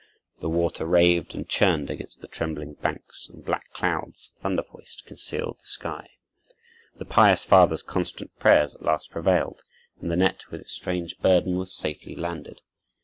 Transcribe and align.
The 0.39 0.49
water 0.49 0.87
raved 0.87 1.35
and 1.35 1.47
churned 1.47 1.91
against 1.91 2.21
the 2.21 2.27
trembling 2.27 2.73
banks, 2.73 3.27
and 3.31 3.45
black 3.45 3.69
clouds, 3.71 4.33
thunder 4.39 4.63
voiced, 4.63 5.05
concealed 5.05 5.57
the 5.59 5.67
sky. 5.67 6.09
The 6.95 7.05
pious 7.05 7.45
father's 7.45 7.83
constant 7.83 8.35
prayers 8.39 8.73
at 8.73 8.81
last 8.81 9.11
prevailed, 9.11 9.61
and 9.99 10.09
the 10.09 10.15
net, 10.17 10.49
with 10.49 10.61
its 10.61 10.71
strange 10.71 11.19
burden, 11.19 11.55
was 11.55 11.71
safely 11.71 12.15
landed. 12.15 12.61